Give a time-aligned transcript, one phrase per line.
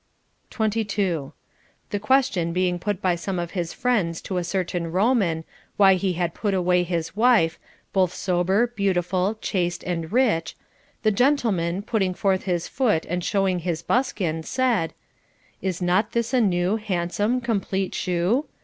[0.49, 1.31] 22.
[1.91, 5.43] The question being put by some of his friends to a certain Roman,
[5.77, 7.59] why he had put away his wife,
[7.93, 8.65] both sober.
[8.65, 9.53] 494 CONJUGAL PRECEPTS.
[9.53, 10.55] beautiful, chaste, and rich,
[11.03, 14.95] the gentleman, putting forth his foot and showing his buskin, said:
[15.61, 18.45] Is not this a new, handsome, complete shoe